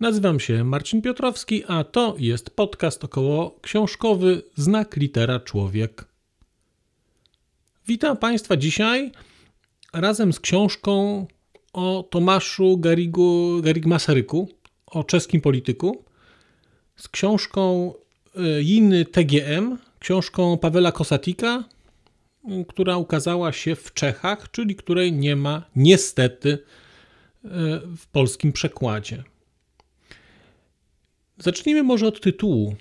[0.00, 6.04] Nazywam się Marcin Piotrowski, a to jest podcast około książkowy Znak Litera Człowiek.
[7.86, 9.12] Witam Państwa dzisiaj
[9.92, 11.26] razem z książką
[11.72, 14.48] o Tomaszu Garigu, Garig Masaryku,
[14.86, 16.04] o czeskim polityku,
[16.96, 17.94] z książką
[18.36, 21.64] e, Jiny TGM, książką Pawela Kosatika,
[22.68, 26.58] która ukazała się w Czechach, czyli której nie ma niestety e,
[27.96, 29.24] w polskim przekładzie.
[31.38, 32.76] Zacznijmy może od tytułu.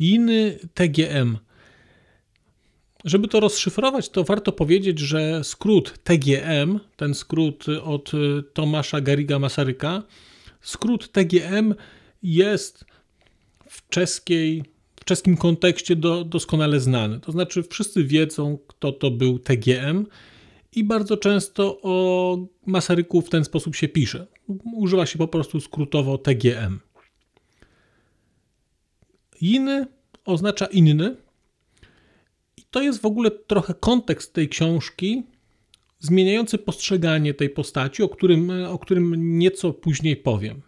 [0.00, 1.38] Jiny TGM.
[3.04, 8.12] Żeby to rozszyfrować, to warto powiedzieć, że skrót TGM, ten skrót od
[8.52, 10.02] Tomasza Gariga Masaryka,
[10.60, 11.74] skrót TGM
[12.22, 12.84] jest
[13.68, 14.64] w czeskiej
[15.02, 17.20] w czeskim kontekście do, doskonale znany.
[17.20, 20.06] To znaczy, wszyscy wiedzą, kto to był TGM,
[20.72, 24.26] i bardzo często o Masaryku w ten sposób się pisze.
[24.74, 26.80] Używa się po prostu skrótowo TGM.
[29.42, 29.86] Inny
[30.24, 31.16] oznacza inny,
[32.56, 35.22] i to jest w ogóle trochę kontekst tej książki,
[36.00, 40.62] zmieniający postrzeganie tej postaci, o którym, o którym nieco później powiem.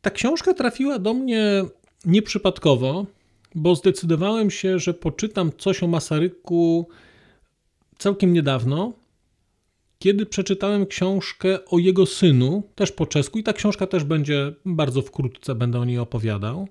[0.00, 1.64] Ta książka trafiła do mnie
[2.04, 3.06] nieprzypadkowo,
[3.54, 6.88] bo zdecydowałem się, że poczytam coś o Masaryku
[7.98, 8.92] całkiem niedawno,
[9.98, 15.02] kiedy przeczytałem książkę o jego synu, też po czesku, i ta książka też będzie bardzo
[15.02, 16.68] wkrótce, będę o niej opowiadał.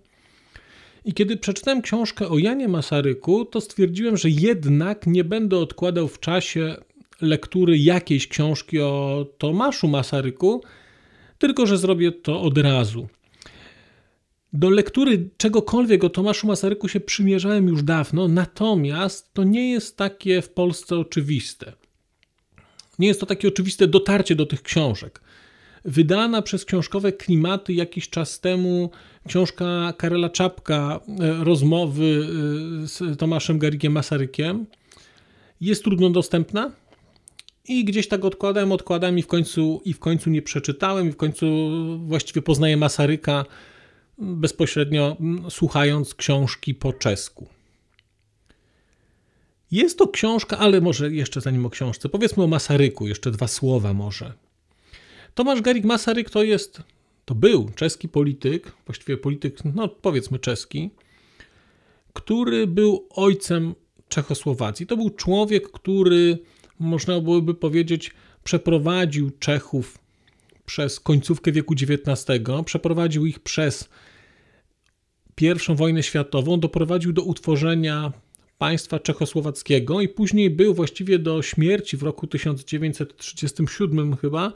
[1.06, 6.20] I kiedy przeczytałem książkę o Janie Masaryku, to stwierdziłem, że jednak nie będę odkładał w
[6.20, 6.76] czasie
[7.22, 10.64] lektury jakiejś książki o Tomaszu Masaryku,
[11.38, 13.08] tylko że zrobię to od razu.
[14.54, 20.42] Do lektury czegokolwiek o Tomaszu Masaryku się przymierzałem już dawno, natomiast to nie jest takie
[20.42, 21.74] w Polsce oczywiste.
[23.00, 25.22] Nie jest to takie oczywiste dotarcie do tych książek.
[25.86, 28.90] Wydana przez książkowe klimaty jakiś czas temu
[29.28, 32.28] książka Karela Czapka, e, rozmowy
[32.84, 34.66] e, z Tomaszem Garigiem Masarykiem,
[35.62, 36.72] jest trudno dostępna.
[37.68, 41.18] I gdzieś tak odkładałem, odkładałem i w końcu, i w końcu nie przeczytałem, i w
[41.18, 41.46] końcu
[41.98, 43.46] właściwie poznaję Masaryka
[44.18, 45.18] bezpośrednio
[45.50, 47.48] słuchając książki po czesku.
[49.72, 53.94] Jest to książka, ale może jeszcze zanim o książce, powiedzmy o Masaryku, jeszcze dwa słowa
[53.94, 54.34] może.
[55.36, 56.82] Tomasz Garik Masaryk to jest,
[57.26, 60.90] to był czeski polityk, właściwie polityk, no powiedzmy czeski,
[62.14, 63.76] który był ojcem
[64.10, 64.88] Czechosłowacji.
[64.88, 66.40] To był człowiek, który,
[66.80, 68.12] można byłoby powiedzieć,
[68.44, 69.98] przeprowadził Czechów
[70.66, 73.90] przez końcówkę wieku XIX, przeprowadził ich przez
[75.42, 78.12] I wojnę światową, doprowadził do utworzenia
[78.58, 84.54] państwa czechosłowackiego i później był właściwie do śmierci w roku 1937 chyba,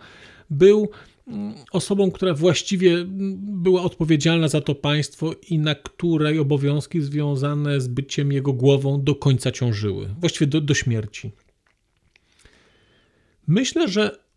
[0.49, 0.89] był
[1.27, 7.81] mm, osobą, która właściwie mm, była odpowiedzialna za to państwo i na której obowiązki związane
[7.81, 11.31] z byciem jego głową do końca ciążyły, właściwie do, do śmierci.
[13.47, 14.27] Myślę, że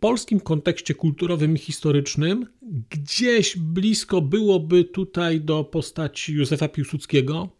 [0.00, 2.46] polskim kontekście kulturowym i historycznym
[2.90, 7.57] gdzieś blisko byłoby tutaj do postaci Józefa Piłsudskiego,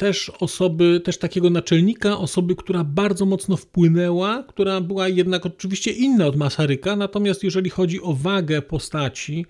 [0.00, 6.26] też osoby, też takiego naczelnika, osoby, która bardzo mocno wpłynęła, która była jednak oczywiście inna
[6.26, 9.46] od Masaryka, natomiast jeżeli chodzi o wagę postaci,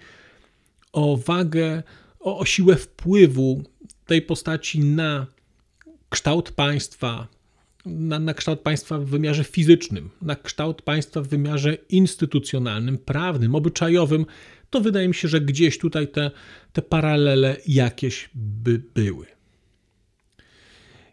[0.93, 1.83] o wagę,
[2.21, 3.63] o, o siłę wpływu
[4.07, 5.27] tej postaci na
[6.09, 7.29] kształt państwa,
[7.87, 14.27] na, na kształt państwa w wymiarze fizycznym, na kształt państwa w wymiarze instytucjonalnym, prawnym, obyczajowym,
[14.71, 16.31] to wydaje mi się, że gdzieś tutaj te,
[16.73, 19.40] te paralele jakieś by były.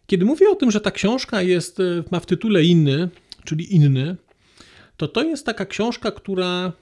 [0.07, 3.09] Kiedy mówię o tym, że ta książka jest, e, ma w tytule inny,
[3.43, 4.15] czyli inny,
[4.97, 6.73] to to jest taka książka, która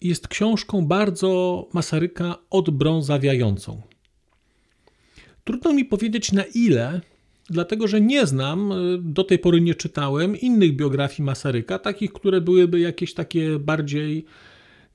[0.00, 3.82] jest książką bardzo Masaryka odbrązawiającą.
[5.44, 7.00] Trudno mi powiedzieć na ile
[7.50, 12.40] dlatego że nie znam, y, do tej pory nie czytałem innych biografii Masaryka, takich, które
[12.40, 14.24] byłyby jakieś takie bardziej,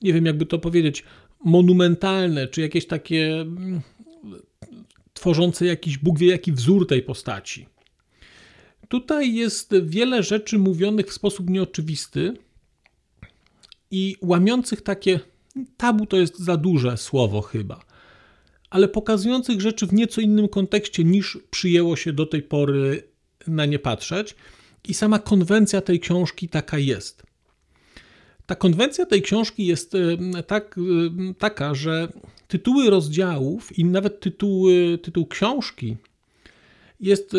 [0.01, 1.03] nie wiem jakby to powiedzieć,
[1.45, 3.81] monumentalne, czy jakieś takie mm,
[5.19, 7.67] tworzące jakiś Bóg wie jaki wzór tej postaci.
[8.87, 12.33] Tutaj jest wiele rzeczy mówionych w sposób nieoczywisty
[13.91, 15.19] i łamiących takie
[15.77, 17.79] tabu to jest za duże słowo chyba,
[18.69, 23.03] ale pokazujących rzeczy w nieco innym kontekście niż przyjęło się do tej pory
[23.47, 24.35] na nie patrzeć.
[24.87, 27.23] I sama konwencja tej książki taka jest.
[28.45, 29.93] Ta konwencja tej książki jest
[30.47, 30.79] tak,
[31.37, 32.07] taka, że
[32.49, 35.97] tytuły rozdziałów i nawet tytuły, tytuł książki
[36.99, 37.37] jest, e,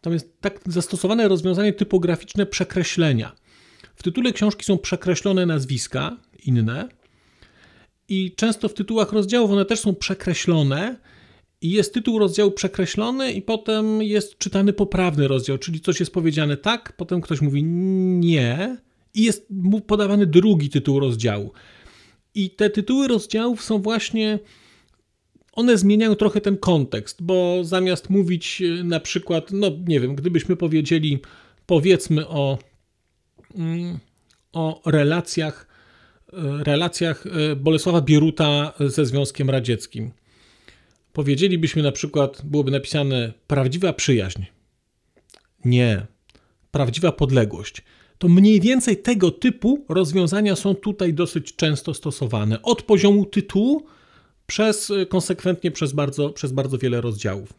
[0.00, 3.32] tam jest tak zastosowane rozwiązanie typograficzne przekreślenia.
[3.94, 6.88] W tytule książki są przekreślone nazwiska inne
[8.08, 10.96] i często w tytułach rozdziałów one też są przekreślone
[11.60, 16.56] i jest tytuł rozdziału przekreślony i potem jest czytany poprawny rozdział, czyli coś jest powiedziane
[16.56, 18.76] tak, potem ktoś mówi nie
[19.14, 21.52] i jest mu podawany drugi tytuł rozdziału.
[22.36, 24.38] I te tytuły rozdziałów są właśnie
[25.52, 30.56] one zmieniają trochę ten kontekst, bo zamiast mówić e, na przykład, no nie wiem, gdybyśmy
[30.56, 31.18] powiedzieli,
[31.66, 32.58] powiedzmy o,
[33.54, 33.98] mm,
[34.52, 35.68] o relacjach,
[36.32, 40.10] e, relacjach e, Bolesława Bieruta ze Związkiem Radzieckim.
[41.12, 44.42] Powiedzielibyśmy na przykład, byłoby napisane prawdziwa przyjaźń.
[45.64, 46.06] Nie,
[46.70, 47.82] prawdziwa podległość.
[48.18, 52.62] To mniej więcej tego typu rozwiązania są tutaj dosyć często stosowane.
[52.62, 53.86] Od poziomu tytułu
[54.46, 57.52] przez y, konsekwentnie przez bardzo, przez bardzo wiele rozdziałów.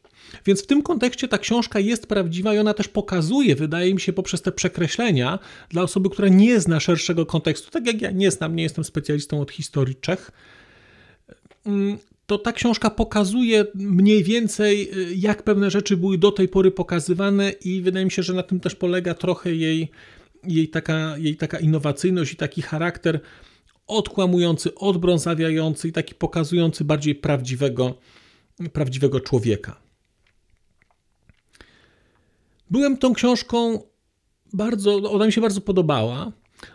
[0.45, 4.13] Więc w tym kontekście ta książka jest prawdziwa i ona też pokazuje, wydaje mi się,
[4.13, 5.39] poprzez te przekreślenia
[5.69, 9.42] dla osoby, która nie zna szerszego kontekstu, tak jak ja nie znam, nie jestem specjalistą
[9.42, 10.31] od historii Czech,
[11.65, 16.71] mm, to ta książka pokazuje mniej więcej, y, jak pewne rzeczy były do tej pory
[16.71, 19.92] pokazywane, i wydaje mi się, że na tym też polega trochę jej,
[20.47, 23.19] jej, taka, jej taka innowacyjność i taki charakter
[23.88, 27.97] odkłamujący, odbrązawiający i taki pokazujący bardziej prawdziwego,
[28.73, 29.79] prawdziwego człowieka.
[32.69, 33.79] Byłem tą książką
[34.53, 36.31] bardzo, ona mi się bardzo podobała,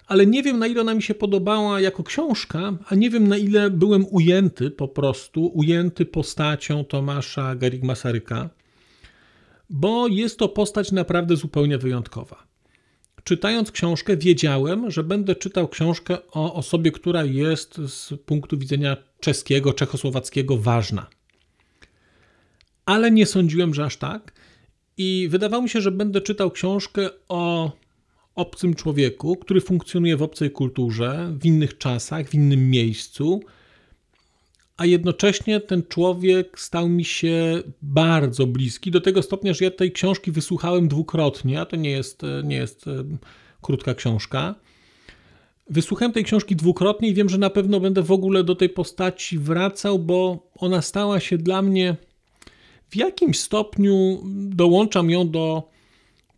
[0.07, 3.37] ale nie wiem na ile ona mi się podobała jako książka, a nie wiem na
[3.37, 8.49] ile byłem ujęty po prostu, ujęty postacią Tomasza Garrigue-Masaryka,
[9.71, 12.52] bo jest to postać naprawdę zupełnie wyjątkowa
[13.25, 19.73] czytając książkę, wiedziałem, że będę czytał książkę o osobie, która jest z punktu widzenia czeskiego,
[19.73, 21.07] czechosłowackiego ważna.
[22.87, 24.33] Ale nie sądziłem, że aż tak.
[24.97, 27.73] I wydawało mi się, że będę czytał książkę o
[28.35, 33.41] obcym człowieku, który funkcjonuje w obcej kulturze, w innych czasach, w innym miejscu
[34.83, 39.93] a jednocześnie ten człowiek stał mi się bardzo bliski, do tego stopnia, że ja tej
[39.93, 43.05] książki wysłuchałem dwukrotnie, a to nie jest, nie jest e,
[43.61, 44.55] krótka książka.
[45.71, 49.39] Wysłuchałem tej książki dwukrotnie i wiem, że na pewno będę w ogóle do tej postaci
[49.39, 51.97] wracał, bo ona stała się dla mnie
[52.91, 55.69] w jakimś stopniu, dołączam ją do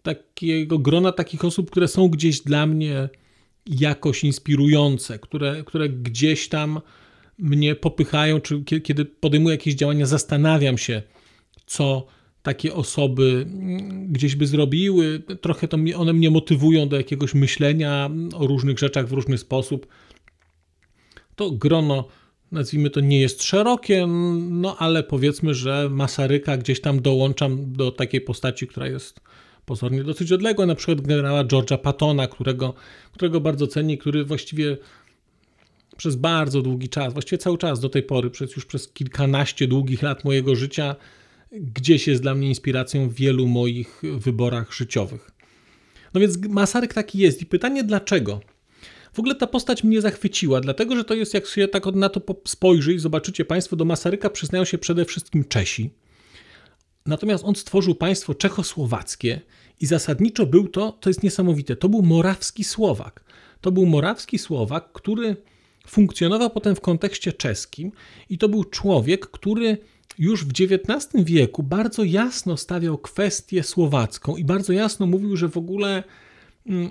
[0.03, 3.09] takiego grona takich osób, które są gdzieś dla mnie
[3.67, 6.81] jakoś inspirujące, które, które gdzieś tam
[7.39, 11.03] mnie popychają, czy kiedy podejmuję jakieś działania, zastanawiam się,
[11.67, 12.07] co
[12.43, 15.23] takie osoby mm, gdzieś by zrobiły.
[15.41, 19.87] Trochę to one mnie motywują do jakiegoś myślenia o różnych rzeczach w różny sposób.
[21.37, 22.09] To grono,
[22.53, 24.07] nazwijmy to, nie jest szerokie,
[24.51, 29.21] no ale powiedzmy, że Masaryka gdzieś tam dołączam do takiej postaci, która jest
[29.67, 32.75] pozornie dosyć odległa, na przykład generała George'a Pattona, którego,
[33.13, 34.77] którego bardzo cenię, który właściwie
[35.97, 40.03] przez bardzo długi czas, właściwie cały czas do tej pory, przez już przez kilkanaście długich
[40.03, 40.97] lat mojego życia,
[41.53, 45.31] gdzieś jest dla mnie inspiracją w wielu moich wyborach życiowych.
[46.15, 47.43] No więc Masaryk taki jest.
[47.43, 48.41] I pytanie dlaczego?
[49.13, 52.23] W ogóle ta postać mnie zachwyciła, dlatego że to jest, jak się tak na to
[52.47, 55.91] spojrzy i zobaczycie Państwo, do Masaryka przyznają się przede wszystkim Czesi.
[57.07, 59.41] Natomiast on stworzył państwo czechosłowackie
[59.81, 63.25] i zasadniczo był to, to jest niesamowite, to był morawski Słowak.
[63.61, 65.37] To był morawski Słowak, który
[65.87, 67.93] funkcjonował potem w kontekście czeskim
[68.29, 69.79] i to był człowiek, który
[70.19, 75.57] już w XIX wieku bardzo jasno stawiał kwestię słowacką i bardzo jasno mówił, że w
[75.57, 76.03] ogóle
[76.67, 76.91] mm,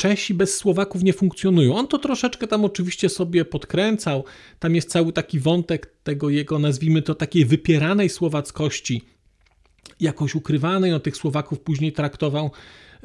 [0.00, 1.76] Czesi bez Słowaków nie funkcjonują.
[1.76, 4.24] On to troszeczkę tam oczywiście sobie podkręcał.
[4.58, 9.02] Tam jest cały taki wątek tego jego, nazwijmy to, takiej wypieranej słowackości,
[10.00, 10.92] jakoś ukrywanej.
[10.92, 12.50] On tych Słowaków później traktował,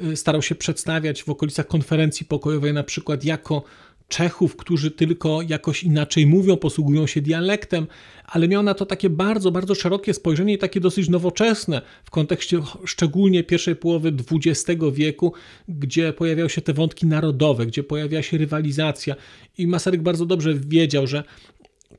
[0.03, 3.63] y, starał się przedstawiać w okolicach konferencji pokojowej na przykład jako
[4.07, 7.87] Czechów, którzy tylko jakoś inaczej mówią, posługują się dialektem,
[8.25, 12.59] ale miał na to takie bardzo, bardzo szerokie spojrzenie i takie dosyć nowoczesne w kontekście
[12.85, 15.33] szczególnie pierwszej połowy XX wieku,
[15.67, 19.15] gdzie pojawiały się te wątki narodowe, gdzie pojawiała się rywalizacja.
[19.57, 21.23] I Masaryk bardzo dobrze wiedział, że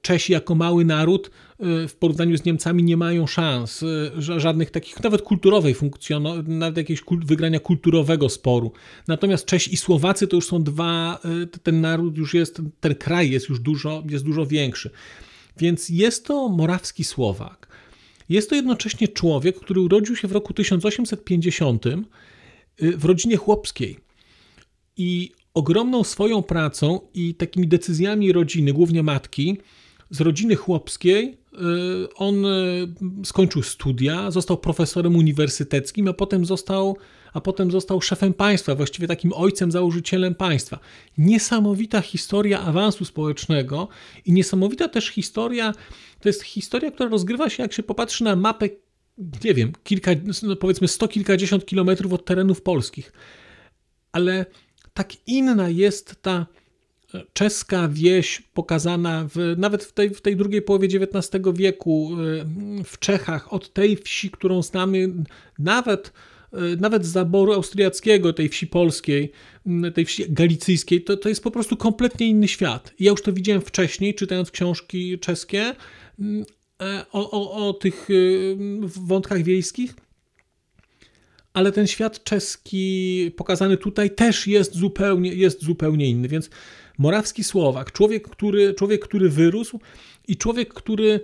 [0.07, 5.03] Czesi jako mały naród y, w porównaniu z Niemcami nie mają szans, y, żadnych takich,
[5.03, 8.73] nawet kulturowej funkcjonowania, nawet jakiegoś wygrania kulturowego sporu.
[9.09, 13.31] Natomiast Czesi i Słowacy to już są dwa, y, ten naród już jest, ten kraj
[13.31, 14.91] jest już dużo, jest dużo większy.
[15.59, 17.69] Więc jest to morawski Słowak.
[18.29, 21.97] Jest to jednocześnie człowiek, który urodził się w roku 1850 y,
[22.97, 23.97] w rodzinie chłopskiej.
[24.97, 29.59] I ogromną swoją pracą i takimi decyzjami rodziny, głównie matki,
[30.11, 32.89] z rodziny chłopskiej, y, on y,
[33.25, 36.97] skończył studia, został profesorem uniwersyteckim, a potem został,
[37.33, 40.79] a potem został szefem państwa, właściwie takim ojcem, założycielem państwa.
[41.19, 43.89] Niesamowita historia awansu społecznego
[44.25, 45.73] i niesamowita też historia,
[46.21, 48.69] to jest historia, która rozgrywa się, jak się popatrzy na mapę,
[49.45, 50.11] nie wiem, kilka,
[50.43, 53.13] no powiedzmy sto kilkadziesiąt kilometrów od terenów polskich.
[54.13, 54.47] Ale
[54.95, 56.47] tak inna jest ta
[57.33, 62.11] czeska wieś pokazana w, nawet w tej, w tej drugiej połowie XIX wieku
[62.81, 65.13] y, w Czechach, od tej wsi, którą znamy
[65.59, 66.13] nawet,
[66.53, 69.33] y, nawet zaboru austriackiego, tej wsi polskiej,
[69.87, 72.95] y, tej wsi galicyjskiej, to, to jest po prostu kompletnie inny świat.
[73.01, 75.73] Ja już to widziałem wcześniej, czytając książki czeskie
[76.81, 78.09] e, o, o, o tych
[78.83, 79.95] wątkach wiejskich
[81.57, 86.29] ale ten świat czeski pokazany tutaj też jest zupełnie, jest zupełnie inny.
[86.29, 86.51] Więc
[86.99, 89.81] Morawski Słowak, człowiek, który, człowiek, który wyrósł
[90.29, 91.21] i człowiek, który,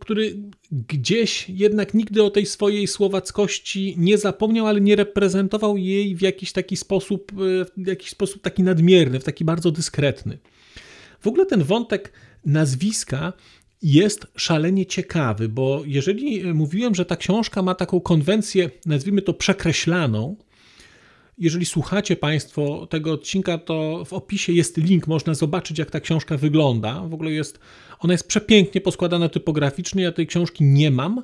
[0.00, 0.36] który
[0.72, 6.52] gdzieś jednak nigdy o tej swojej słowackości nie zapomniał, ale nie reprezentował jej w jakiś
[6.52, 7.32] taki sposób,
[7.76, 10.38] w jakiś sposób taki nadmierny, w taki bardzo dyskretny.
[11.20, 12.12] W ogóle ten wątek
[12.44, 13.32] nazwiska
[13.82, 20.36] jest szalenie ciekawy, bo jeżeli mówiłem, że ta książka ma taką konwencję, nazwijmy to przekreślaną,
[21.38, 26.36] jeżeli słuchacie Państwo tego odcinka, to w opisie jest link, można zobaczyć, jak ta książka
[26.36, 27.00] wygląda.
[27.00, 27.60] W ogóle jest,
[27.98, 30.02] ona jest przepięknie poskładana typograficznie.
[30.02, 31.22] Ja tej książki nie mam,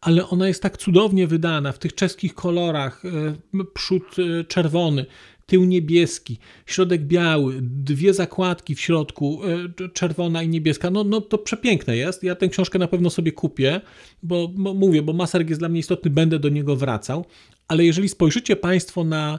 [0.00, 3.02] ale ona jest tak cudownie wydana w tych czeskich kolorach.
[3.04, 5.06] E, przód e, czerwony,
[5.50, 9.40] tył niebieski, środek biały, dwie zakładki w środku,
[9.84, 10.90] e, czerwona i niebieska.
[10.90, 12.22] No, no to przepiękne jest.
[12.22, 13.80] Ja tę książkę na pewno sobie kupię,
[14.22, 17.24] bo, bo mówię, bo Maserg jest dla mnie istotny, będę do niego wracał.
[17.68, 19.38] Ale jeżeli spojrzycie Państwo na,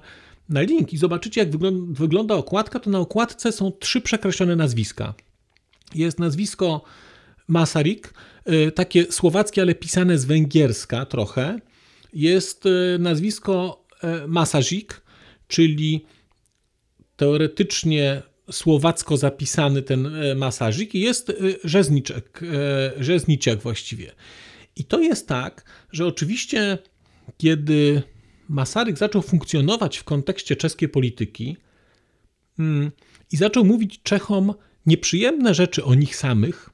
[0.50, 5.14] na link i zobaczycie, jak wygląda, wygląda okładka, to na okładce są trzy przekreślone nazwiska.
[5.96, 6.82] Jest nazwisko
[7.48, 8.14] Masaryk,
[8.46, 11.60] e, takie słowackie, ale pisane z węgierska trochę.
[12.14, 13.86] Jest e, nazwisko
[14.28, 15.02] Masażyk,
[15.52, 16.06] czyli
[17.16, 24.12] teoretycznie słowacko zapisany ten e, masażyk i jest e, rzezniczek, e, rzezniczek właściwie.
[24.76, 26.78] I to jest tak, że oczywiście
[27.38, 28.02] kiedy
[28.50, 31.58] Masaryk zaczął funkcjonować w kontekście czeskiej polityki
[32.60, 32.92] mm,
[33.32, 34.54] i zaczął mówić Czechom
[34.86, 36.70] nieprzyjemne rzeczy o nich samych,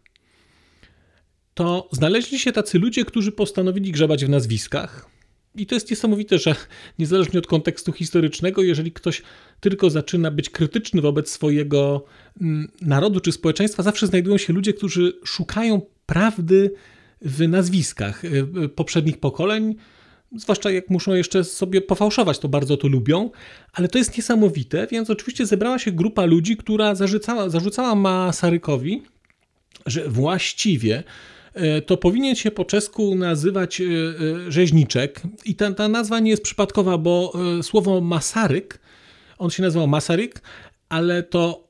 [1.53, 5.16] to znaleźli się tacy ludzie, którzy postanowili grzebać w nazwiskach
[5.57, 6.55] i to jest niesamowite, że
[6.99, 9.21] niezależnie od kontekstu historycznego, jeżeli ktoś
[9.59, 12.05] tylko zaczyna być krytyczny wobec swojego
[12.41, 16.73] mm, narodu czy społeczeństwa, zawsze znajdują się ludzie, którzy szukają prawdy
[17.21, 19.75] w nazwiskach y, y, poprzednich pokoleń,
[20.35, 23.31] zwłaszcza jak muszą jeszcze sobie pofałszować, to bardzo to lubią,
[23.73, 29.03] ale to jest niesamowite, więc oczywiście zebrała się grupa ludzi, która zarzucała, zarzucała Masarykowi,
[29.85, 31.03] że właściwie
[31.85, 35.21] to powinien się po czesku nazywać e, e, rzeźniczek.
[35.45, 38.79] I ta, ta nazwa nie jest przypadkowa, bo słowo masaryk,
[39.37, 40.41] on się nazywał masaryk,
[40.89, 41.67] ale to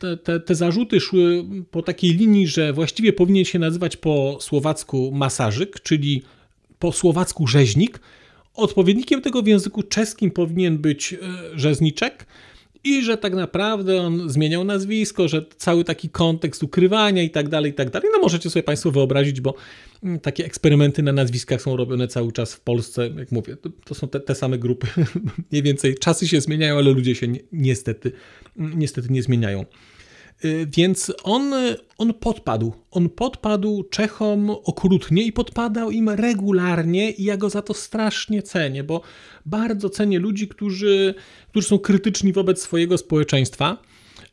[0.00, 5.10] te, te, te, zarzuty szły po takiej linii, że właściwie powinien się nazywać po słowacku
[5.14, 6.22] masażyk, czyli
[6.78, 8.00] po słowacku rzeźnik.
[8.54, 11.14] Odpowiednikiem tego w języku czeskim powinien być
[11.54, 12.26] rzezniczek,
[12.86, 17.70] i że tak naprawdę on zmieniał nazwisko, że cały taki kontekst ukrywania i tak dalej,
[17.70, 18.08] i tak dalej.
[18.12, 19.54] No możecie sobie Państwo wyobrazić, bo
[20.02, 23.10] mm, takie eksperymenty na nazwiskach są robione cały czas w Polsce.
[23.18, 24.86] Jak mówię, to, są te, te, same grupy.
[25.50, 28.12] Mniej więcej czasy się zmieniają, ale ludzie się ni niestety,
[28.58, 29.64] mm, niestety nie zmieniają.
[30.44, 31.52] Y, więc on,
[31.98, 32.72] on podpadł.
[32.90, 38.84] On podpadł Czechom okrutnie i podpadał im regularnie, i ja go za to strasznie cenię,
[38.84, 39.00] bo
[39.46, 41.14] bardzo cenię ludzi, którzy,
[41.48, 43.78] którzy są krytyczni wobec swojego społeczeństwa.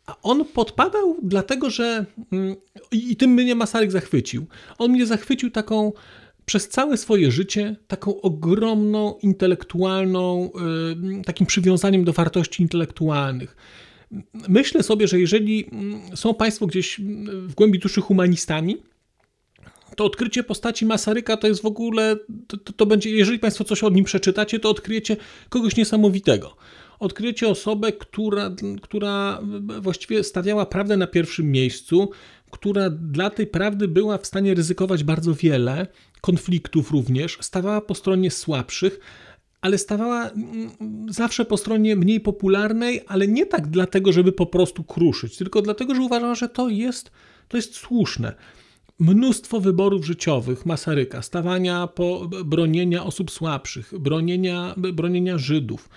[0.05, 2.55] A on podpadał dlatego, że mm,
[2.91, 4.45] i tym mnie Masaryk zachwycił.
[4.77, 5.91] On mnie zachwycił taką
[6.45, 10.51] przez całe swoje życie taką ogromną intelektualną,
[11.19, 13.55] y, takim przywiązaniem do wartości intelektualnych
[14.47, 18.77] myślę sobie, że jeżeli mm, są Państwo gdzieś mm, w głębi duszy humanistami,
[19.95, 22.15] to odkrycie postaci Masaryka to jest w ogóle,
[22.47, 25.17] to, to, to, będzie, jeżeli Państwo coś o nim przeczytacie, to odkryjecie
[25.49, 26.55] kogoś niesamowitego.
[26.99, 29.41] Odkryjecie osobę, która, która
[29.81, 32.11] właściwie stawiała prawdę na pierwszym miejscu,
[32.51, 35.87] która dla tej prawdy była w stanie ryzykować bardzo wiele,
[36.21, 38.99] konfliktów również, stawała po stronie słabszych,
[39.63, 40.69] ale stawała mm,
[41.09, 45.95] zawsze po stronie mniej popularnej, ale nie tak dlatego, żeby po prostu kruszyć, tylko dlatego,
[45.95, 47.11] że uważała, że to jest,
[47.47, 48.33] to jest słuszne.
[48.99, 55.89] mnóstwo wyborów życiowych Masaryka, stawania po bronienia osób słabszych, bronienia, bronienia Żydów,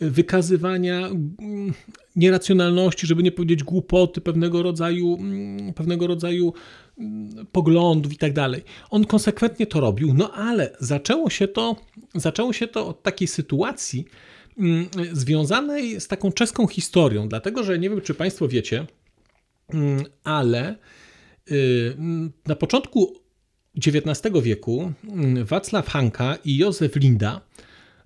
[0.00, 1.72] wykazywania mm,
[2.16, 6.52] nieracjonalności, żeby nie powiedzieć głupoty, pewnego rodzaju, mm, pewnego rodzaju
[7.52, 8.62] poglądów i tak dalej.
[8.90, 11.76] On konsekwentnie to robił, no ale zaczęło się to,
[12.14, 14.04] zaczęło się to od takiej sytuacji
[15.12, 18.86] związanej z taką czeską historią, dlatego że nie wiem, czy Państwo wiecie,
[20.24, 20.76] ale
[21.50, 21.96] y,
[22.46, 23.14] na początku
[23.86, 24.92] XIX wieku
[25.44, 27.40] Wacław Hanka i Józef Linda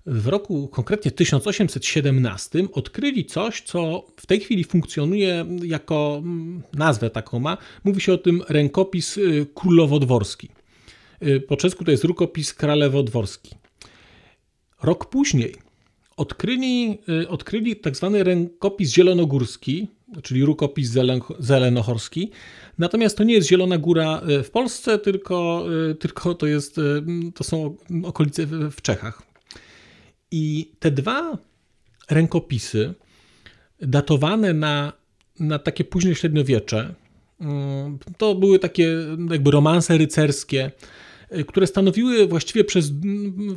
[0.07, 7.39] w roku konkretnie 1817 odkryli coś, co w tej chwili funkcjonuje jako mm, nazwę taką
[7.39, 7.57] ma.
[7.83, 10.49] Mówi się o tym rękopis y, królowodworski.
[11.23, 13.55] Y, po czesku to jest rukopis kralewodworski.
[14.83, 15.55] Rok później
[16.17, 19.87] odkryli, y, odkryli tak zwany rękopis zielonogórski,
[20.23, 20.89] czyli rukopis
[21.39, 22.31] zelenochorski.
[22.77, 25.65] Natomiast to nie jest Zielona Góra w Polsce, tylko,
[25.99, 26.75] tylko to, jest,
[27.35, 29.26] to są okolice w Czechach.
[30.31, 31.37] I te dwa
[32.09, 32.93] rękopisy,
[33.81, 34.93] datowane na,
[35.39, 36.93] na takie późne średniowiecze,
[37.39, 38.95] mm, to były takie
[39.31, 40.71] jakby romanse rycerskie,
[41.37, 42.91] y, które stanowiły właściwie przez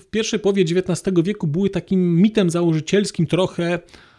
[0.00, 3.78] w pierwszej połowie XIX wieku były takim mitem założycielskim trochę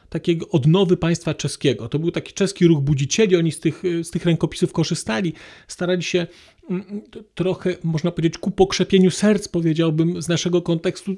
[0.09, 1.89] takiego odnowy państwa czeskiego.
[1.89, 5.33] To był taki czeski ruch budzicieli, oni z tych, z tych rękopisów korzystali,
[5.67, 6.27] starali się
[6.69, 7.01] mm,
[7.35, 11.15] trochę, można powiedzieć, ku pokrzepieniu serc, powiedziałbym, z naszego kontekstu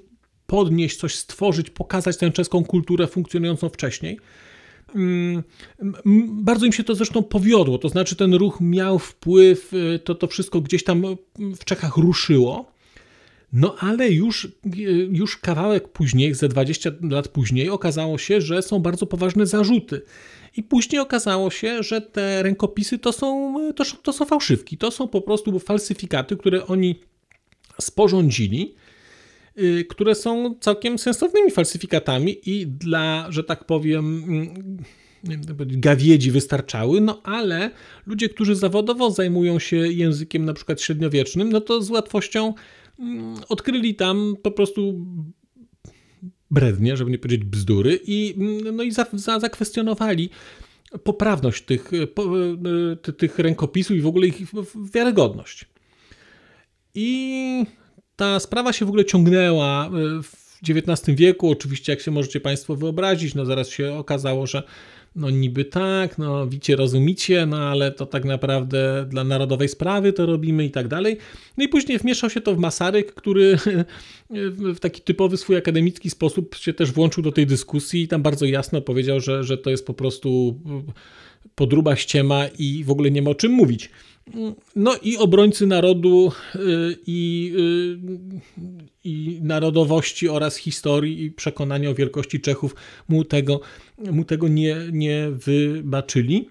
[0.54, 4.20] podnieść, coś stworzyć, pokazać tę czeską kulturę funkcjonującą wcześniej.
[4.96, 5.44] Mm,
[6.28, 10.28] bardzo im się to zresztą powiodło, to znaczy ten ruch miał wpływ, y, to, to
[10.28, 11.04] wszystko gdzieś tam
[11.40, 12.72] w Czechach ruszyło.
[13.54, 14.50] No ale już, y,
[15.12, 20.02] już kawałek później, ze 20 lat później, okazało się, że są bardzo poważne zarzuty.
[20.58, 25.08] I później okazało się, że te rękopisy to są, to, to są fałszywki, to są
[25.08, 26.96] po prostu falsyfikaty, które oni
[27.82, 28.76] sporządzili
[29.90, 34.78] które są całkiem sensownymi falsyfikatami i dla, że tak powiem, mm,
[35.60, 37.72] gawiedzi wystarczały, no ale
[38.06, 42.54] ludzie, którzy zawodowo zajmują się językiem na przykład średniowiecznym, no to z łatwością
[43.00, 45.06] mm, odkryli tam po prostu
[46.52, 50.30] brednie, żeby nie powiedzieć bzdury i, mm, no i za, za, zakwestionowali
[51.04, 52.40] poprawność tych, po,
[53.10, 54.42] y, tych rękopisów i w ogóle ich
[54.94, 55.66] wiarygodność.
[56.96, 57.66] I
[58.24, 59.90] ta sprawa się w ogóle ciągnęła e,
[60.24, 61.52] w XIX wieku.
[61.52, 64.64] Oczywiście, jak się możecie Państwo wyobrazić, no zaraz się okazało, że
[65.16, 70.26] no niby tak, no wicie, rozumicie, no ale to tak naprawdę dla narodowej sprawy to
[70.26, 71.18] robimy i tak dalej.
[71.58, 73.58] No i później wmieszał się to w Masaryk, który
[74.76, 78.46] w taki typowy swój akademicki sposób się też włączył do tej dyskusji i tam bardzo
[78.46, 80.60] jasno powiedział, że, że to jest po prostu
[81.56, 83.90] podruba ściema i w ogóle nie ma o czym mówić.
[84.76, 86.60] No i obrońcy narodu y,
[87.08, 88.70] i, y,
[89.04, 92.76] i narodowości oraz historii i przekonania o wielkości Czechów
[93.10, 93.60] mu tego,
[94.12, 96.48] mu tego nie, nie wybaczyli.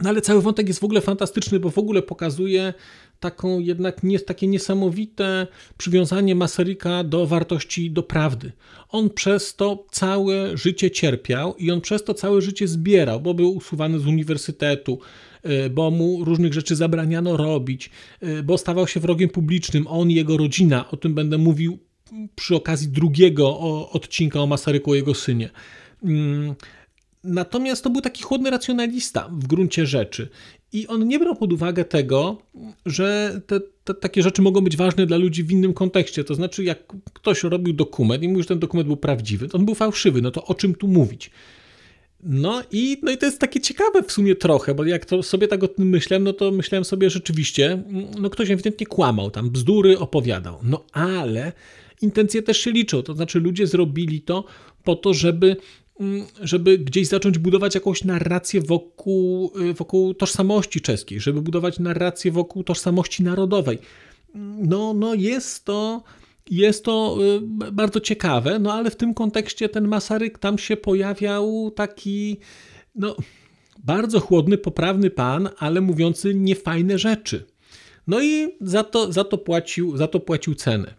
[0.00, 2.74] No ale cały wątek jest w ogóle fantastyczny, bo w ogóle pokazuje
[3.20, 5.46] taką jednak nie, takie niesamowite
[5.78, 8.52] przywiązanie Masaryka do wartości, do prawdy.
[8.88, 13.56] On przez to całe życie cierpiał i on przez to całe życie zbierał, bo był
[13.56, 14.98] usuwany z uniwersytetu,
[15.70, 17.90] bo mu różnych rzeczy zabraniano robić,
[18.22, 20.90] y, bo stawał się wrogiem publicznym, on i jego rodzina.
[20.90, 21.78] O tym będę mówił
[22.34, 23.58] przy okazji drugiego
[23.90, 25.50] odcinka o Masaryku, o jego synie.
[26.04, 26.54] Mm,
[27.24, 30.28] natomiast to był taki chłodny racjonalista w gruncie rzeczy.
[30.72, 32.38] I on nie brał pod uwagę tego,
[32.86, 36.24] że te, te, takie rzeczy mogą być ważne dla ludzi w innym kontekście.
[36.24, 39.64] To znaczy, jak ktoś robił dokument i mówił, że ten dokument był prawdziwy, to on
[39.64, 41.30] był fałszywy, no to o czym tu mówić?
[42.24, 45.48] No i, no i to jest takie ciekawe w sumie trochę, bo jak to sobie
[45.48, 47.82] tak o tym myślałem, no to myślałem sobie rzeczywiście,
[48.20, 50.58] no ktoś ewidentnie kłamał, tam bzdury opowiadał.
[50.62, 51.52] No ale
[52.02, 54.44] intencje też się liczą, to znaczy ludzie zrobili to
[54.84, 55.56] po to, żeby
[56.00, 62.32] Mm, żeby gdzieś zacząć budować jakąś narrację wokół, y, wokół tożsamości czeskiej, żeby budować narrację
[62.32, 63.78] wokół tożsamości narodowej.
[64.58, 66.02] No, no jest to.
[66.50, 67.18] Jest to
[67.66, 72.36] y, bardzo ciekawe, no ale w tym kontekście ten Masaryk tam się pojawiał taki,
[72.94, 73.16] no,
[73.78, 77.46] bardzo chłodny, poprawny pan, ale mówiący niefajne rzeczy.
[78.06, 80.94] No i za to, za to, płacił, za to płacił cenę.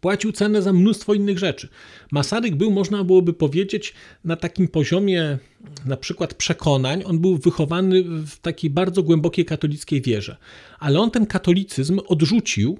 [0.00, 1.68] Płacił cenę za mnóstwo innych rzeczy.
[2.12, 5.38] Masaryk był, można byłoby powiedzieć, na takim poziomie
[5.86, 10.36] na przykład przekonań, on był wychowany w takiej bardzo głębokiej katolickiej wierze,
[10.78, 12.78] ale on ten katolicyzm odrzucił,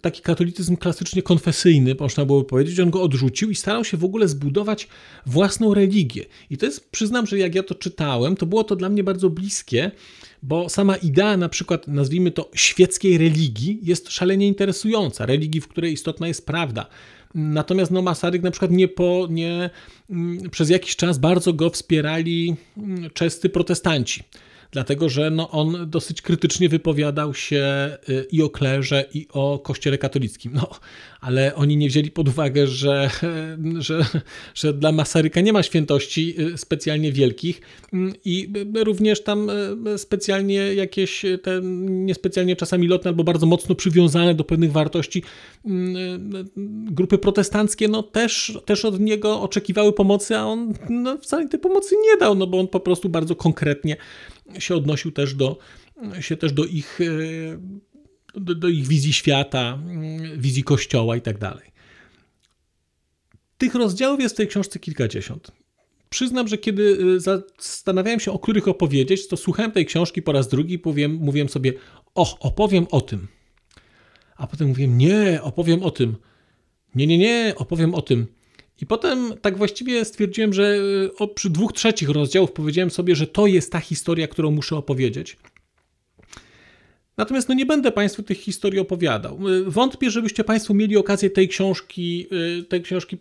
[0.00, 4.28] taki katolicyzm klasycznie konfesyjny, można byłoby powiedzieć, on go odrzucił i starał się w ogóle
[4.28, 4.88] zbudować
[5.26, 6.24] własną religię.
[6.50, 9.30] I to jest, przyznam, że jak ja to czytałem, to było to dla mnie bardzo
[9.30, 9.90] bliskie,
[10.42, 15.92] bo sama idea na przykład, nazwijmy to świeckiej religii, jest szalenie interesująca, religii, w której
[15.92, 16.86] istotna jest prawda.
[17.34, 19.70] Natomiast no, Masaryk na przykład nie, po, nie
[20.10, 24.22] mm, przez jakiś czas bardzo go wspierali mm, czescy protestanci
[24.70, 29.98] dlatego że no, on dosyć krytycznie wypowiadał się y, i o klerze, i o kościele
[29.98, 30.52] katolickim.
[30.54, 30.70] No,
[31.20, 33.10] ale oni nie wzięli pod uwagę, że,
[33.78, 34.06] że,
[34.54, 37.60] że dla Masaryka nie ma świętości y, specjalnie wielkich
[38.24, 39.50] i również tam
[39.86, 45.22] y, specjalnie jakieś te niespecjalnie czasami lotne albo bardzo mocno przywiązane do pewnych wartości
[46.86, 51.94] grupy protestanckie no też, też od niego oczekiwały pomocy, a on no, wcale tej pomocy
[52.02, 53.96] nie dał, no bo on po prostu bardzo konkretnie
[54.58, 55.58] się odnosił też do,
[56.20, 57.04] się też do ich, e,
[58.40, 59.78] do, do ich wizji świata,
[60.36, 61.70] wizji kościoła i tak dalej.
[63.58, 65.52] Tych rozdziałów jest w tej książce kilkadziesiąt.
[66.10, 70.48] Przyznam, że kiedy e, zastanawiałem się, o których opowiedzieć, to słuchałem tej książki po raz
[70.48, 71.72] drugi i powiem, mówiłem sobie,
[72.14, 73.28] och, opowiem o tym.
[74.36, 76.16] A potem mówiłem, nie, opowiem o tym.
[76.94, 78.26] Nie, nie, nie, opowiem o tym.
[78.80, 80.76] I potem tak właściwie stwierdziłem, że
[81.20, 85.36] e, przy dwóch trzecich rozdziałów powiedziałem sobie, że to jest ta historia, którą muszę opowiedzieć.
[87.16, 89.38] Natomiast no nie będę Państwu tych historii opowiadał.
[89.48, 92.26] E, wątpię, żebyście Państwo mieli okazję tej książki,
[92.60, 93.18] e, tej książki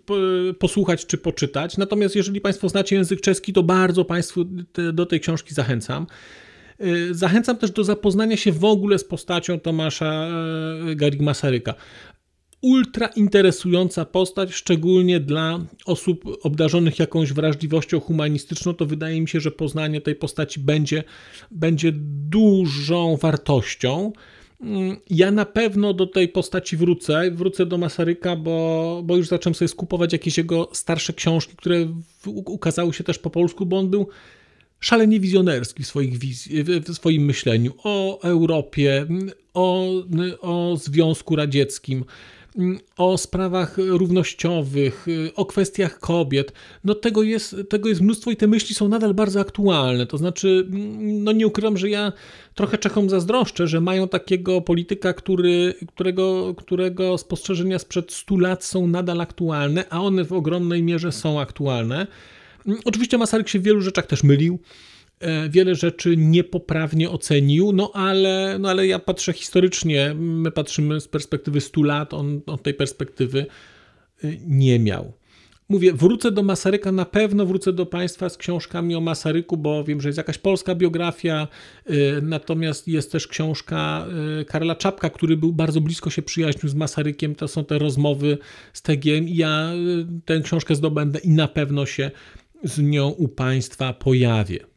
[0.60, 1.78] posłuchać czy poczytać.
[1.78, 4.46] Natomiast jeżeli Państwo znacie język czeski, to bardzo Państwu
[4.94, 6.08] do tej książki zachęcam.
[7.12, 10.30] Zachęcam też do zapoznania się w ogóle z postacią Tomasza
[10.96, 11.74] Garig Masaryka
[12.62, 19.52] ultra interesująca postać, szczególnie dla osób obdarzonych jakąś wrażliwością humanistyczną, to wydaje mi się, że
[19.52, 21.04] poznanie tej postaci będzie,
[21.52, 21.92] będzie
[22.30, 24.12] dużą wartością.
[25.10, 29.70] Ja na pewno do tej postaci wrócę, wrócę do Masaryka, bo, bo już zacząłem sobie
[29.70, 31.88] skupować jakieś jego starsze książki, które
[32.26, 34.08] ukazały się też po polsku, bo on był
[34.80, 39.06] szalenie wizjonerski w, swoich wizji, w swoim myśleniu o Europie,
[39.54, 39.90] o,
[40.42, 42.06] o Związku Radzieckim
[42.98, 48.76] o sprawach równościowych, o kwestiach kobiet, no tego jest, tego jest mnóstwo i te myśli
[48.76, 50.06] są nadal bardzo aktualne.
[50.06, 50.68] To znaczy,
[51.00, 52.14] no nie ukrywam, że ja
[52.56, 58.88] trochę Czechom zazdroszczę, że mają takiego polityka, który, którego, którego spostrzeżenia sprzed 100 lat są
[58.88, 62.08] nadal aktualne, a one w ogromnej mierze są aktualne.
[62.86, 64.60] Oczywiście Masaryk się w wielu rzeczach też mylił.
[65.20, 71.08] E, wiele rzeczy niepoprawnie ocenił, no ale, no ale ja patrzę historycznie, my patrzymy z
[71.08, 73.46] perspektywy 100 lat, on od tej perspektywy
[74.24, 75.14] e, nie miał.
[75.70, 80.02] Mówię, wrócę do Masaryka, na pewno wrócę do Państwa z książkami o Masaryku, bo wiem,
[80.02, 81.48] że jest jakaś polska biografia,
[81.86, 84.08] e, natomiast jest też książka
[84.48, 88.38] Karla Czapka, który był bardzo blisko się przyjaźnił z Masarykiem, to są te rozmowy
[88.74, 89.72] z TGM i ja
[90.26, 92.12] tę książkę zdobędę i na pewno się
[92.64, 94.77] z nią u Państwa pojawię.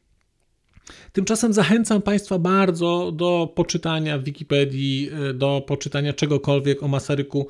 [1.12, 7.48] Tymczasem zachęcam Państwa bardzo do poczytania w Wikipedii, e, do poczytania czegokolwiek o Masaryku.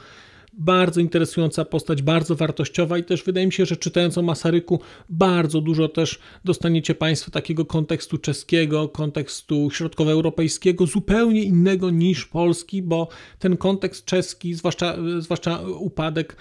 [0.52, 5.60] Bardzo interesująca postać, bardzo wartościowa i też wydaje mi się, że czytając o Masaryku bardzo
[5.60, 13.08] dużo też dostaniecie Państwo takiego kontekstu czeskiego, kontekstu środkowoeuropejskiego, zupełnie innego niż polski, bo
[13.38, 16.36] ten kontekst czeski, zwłaszcza, zwłaszcza upadek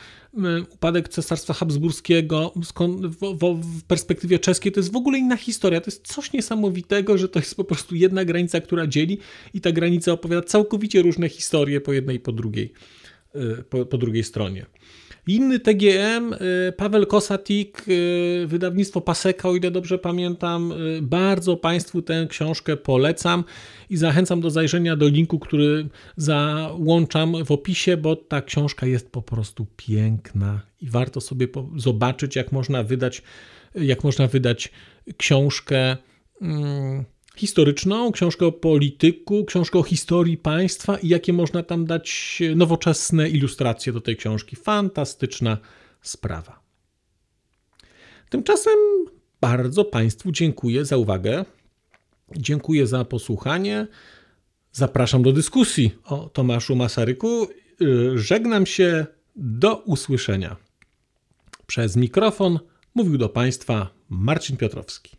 [0.70, 5.82] upadek Cesarstwa Habsburskiego w, perspektywie czeskiej to jest w ogóle inna historia.
[5.82, 9.18] To jest coś niesamowitego, że to jest po prostu jedna granica, która dzieli
[9.54, 12.74] i ta granica opowiada całkowicie różne historie po jednej i po drugiej,
[13.70, 14.66] po, po drugiej stronie.
[15.30, 20.72] Inny TGM, y, Paweł Kosatik, y, wydawnictwo Paseka, o ile dobrze pamiętam.
[20.72, 23.44] Y, bardzo Państwu tę książkę polecam
[23.90, 29.22] i zachęcam do zajrzenia do linku, który załączam w opisie, bo ta książka jest po
[29.22, 33.22] prostu piękna i warto sobie zobaczyć, jak można wydać,
[33.76, 34.72] jak można wydać
[35.18, 35.98] książkę.
[36.40, 37.06] Hmm,
[37.40, 43.94] historyczną, książkę o polityku, książkę o historii państwa i jakie można tam dać nowoczesne ilustracje
[43.94, 44.56] do tej książki.
[44.56, 45.58] Fantastyczna
[46.02, 46.60] sprawa.
[48.30, 48.74] Tymczasem
[49.42, 51.46] bardzo Państwu dziękuję za uwagę.
[52.38, 53.88] Dziękuję za posłuchanie.
[54.72, 57.48] Zapraszam do dyskusji o Tomaszu Masaryku.
[58.16, 59.06] Żegnam się.
[59.36, 60.56] Do usłyszenia.
[61.68, 62.60] Przez mikrofon
[62.96, 65.19] mówił do Państwa Marcin Piotrowski.